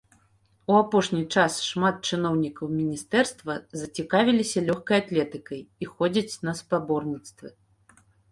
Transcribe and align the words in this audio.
У 0.71 0.75
апошні 0.83 1.19
час 1.39 1.57
шмат 1.71 1.95
чыноўнікаў 2.09 2.71
міністэрства 2.79 3.57
зацікавіліся 3.83 4.65
лёгкай 4.71 4.97
атлетыкай 5.03 5.61
і 5.65 5.85
ходзяць 5.93 6.39
на 6.49 6.57
спаборніцтвы. 6.63 7.47